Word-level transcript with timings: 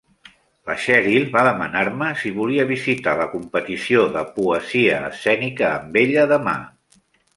La 0.69 0.75
Cheryl 0.83 1.25
va 1.35 1.43
demanar-me 1.47 2.07
si 2.23 2.31
volia 2.39 2.65
visitar 2.73 3.13
la 3.19 3.27
competició 3.35 4.07
de 4.19 4.25
poesia 4.39 4.99
escènica 5.11 5.69
amb 5.77 6.01
ella 6.07 6.25
demà. 6.37 6.57